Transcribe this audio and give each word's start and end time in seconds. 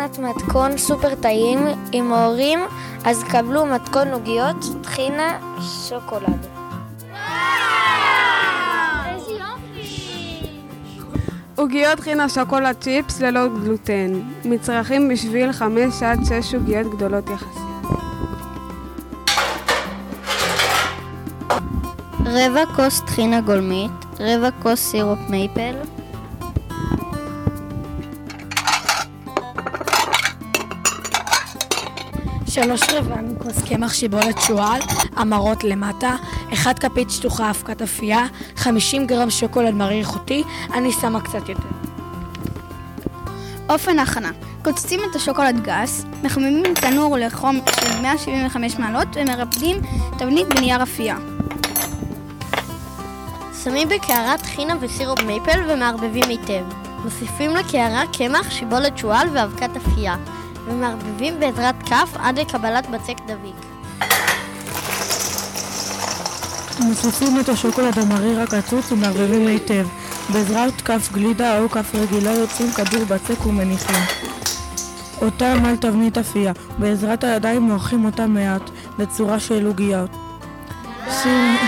הכנת 0.00 0.18
מתכון 0.18 0.78
סופר 0.78 1.14
טעים 1.14 1.58
עם 1.92 2.12
ההורים, 2.12 2.60
אז 3.04 3.24
קבלו 3.24 3.66
מתכון 3.66 4.08
עוגיות 4.08 4.56
טחינה 4.82 5.38
שוקולד. 5.88 6.46
עוגיות 11.56 12.00
טחינה 12.00 12.28
שוקולד 12.28 12.76
צ'יפס 12.80 13.20
ללא 13.20 13.48
גלוטן. 13.48 14.12
מצרכים 14.44 15.08
בשביל 15.08 15.52
5 15.52 16.02
עד 16.02 16.18
6 16.42 16.54
עוגיות 16.54 16.86
גדולות 16.96 17.30
יחסית. 17.30 18.00
רבע 22.20 22.66
כוס 22.76 23.00
טחינה 23.00 23.40
גולמית, 23.40 23.92
רבע 24.20 24.48
כוס 24.62 24.80
סירופ 24.80 25.18
מייפל, 25.28 25.74
שלוש 32.56 32.80
רבע 32.92 33.16
מכוס 33.16 33.62
קמח 33.68 33.94
שיבולת 33.94 34.40
שועל, 34.40 34.80
המרות 35.16 35.64
למטה, 35.64 36.16
אחד 36.52 36.78
כפית 36.78 37.10
שטוחה 37.10 37.50
אבקת 37.50 37.82
אפייה, 37.82 38.26
50 38.56 39.06
גרם 39.06 39.30
שוקולד 39.30 39.74
מריר 39.74 39.98
איכותי, 39.98 40.42
אני 40.74 40.92
שמה 40.92 41.20
קצת 41.20 41.48
יותר. 41.48 41.68
אופן 43.70 43.98
ההכנה 43.98 44.30
קוצצים 44.64 45.00
את 45.10 45.16
השוקולד 45.16 45.62
גס, 45.62 46.04
מחממים 46.22 46.74
תנור 46.74 47.16
לחום 47.18 47.60
של 47.80 48.02
175 48.02 48.78
מעלות 48.78 49.08
ומרפדים 49.14 49.76
תבנית 50.18 50.48
בנייר 50.48 50.82
אפייה. 50.82 51.16
שמים 53.64 53.88
בקערה 53.88 54.38
טחינה 54.38 54.74
וסירופ 54.80 55.22
מייפל 55.22 55.70
ומערבבים 55.70 56.28
היטב. 56.28 56.64
מוסיפים 57.04 57.50
לקערה 57.50 58.02
קמח, 58.18 58.50
שיבולת 58.50 58.98
שועל 58.98 59.28
ואבקת 59.32 59.70
אפייה, 59.76 60.16
ומערבבים 60.68 61.40
בעזרת 61.40 61.74
כף 61.82 62.16
עד 62.18 62.38
לקבלת 62.38 62.90
בצק 62.90 63.16
דביק. 63.26 63.56
מוסיפים 66.80 67.40
את 67.40 67.48
השוקולד 67.48 67.98
המריר 67.98 68.40
הקצוץ 68.40 68.92
ומערבבים 68.92 69.46
היטב. 69.46 69.86
בעזרת 70.32 70.80
כף 70.80 71.12
גלידה 71.12 71.58
או 71.58 71.68
כף 71.68 71.94
רגילה 71.94 72.30
יוצרים 72.30 72.70
כדור 72.72 73.04
בצק 73.04 73.46
ומניחים. 73.46 74.04
אותם 75.22 75.64
על 75.64 75.76
תבנית 75.76 76.18
אפייה. 76.18 76.52
בעזרת 76.78 77.24
הידיים 77.24 77.62
מורחים 77.62 78.04
אותם 78.04 78.30
מעט 78.30 78.70
לצורה 78.98 79.40
של 79.40 79.66
עוגיות. 79.66 80.10
שימו... 81.22 81.58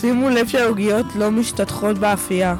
שימו 0.00 0.28
לב 0.28 0.48
שהעוגיות 0.48 1.06
לא 1.14 1.30
משתטחות 1.30 1.98
באפייה. 1.98 2.54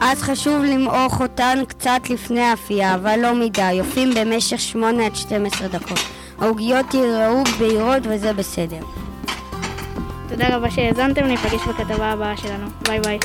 אז 0.00 0.22
חשוב 0.22 0.64
למעוך 0.64 1.20
אותן 1.20 1.58
קצת 1.68 2.00
לפני 2.10 2.40
האפייה, 2.40 2.94
אבל 2.94 3.18
לא 3.22 3.34
מדי, 3.34 3.72
יופים 3.72 4.14
במשך 4.14 4.60
8 4.60 5.06
עד 5.06 5.16
12 5.16 5.68
דקות. 5.68 5.98
העוגיות 6.40 6.94
יראו 6.94 7.44
בהירות 7.58 8.02
וזה 8.02 8.32
בסדר. 8.32 8.80
תודה 10.28 10.56
רבה 10.56 10.70
שהאזנתם, 10.70 11.24
ניפגש 11.24 11.60
בכתבה 11.68 12.06
הבאה 12.06 12.36
שלנו. 12.36 12.66
ביי 12.82 13.00
ביי. 13.00 13.18